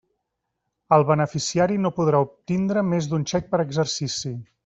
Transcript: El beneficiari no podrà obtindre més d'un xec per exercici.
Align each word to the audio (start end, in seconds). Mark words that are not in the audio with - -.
El 0.95 1.03
beneficiari 1.09 1.77
no 1.83 1.91
podrà 1.99 2.23
obtindre 2.27 2.85
més 2.89 3.11
d'un 3.13 3.29
xec 3.35 3.53
per 3.53 3.63
exercici. 3.67 4.35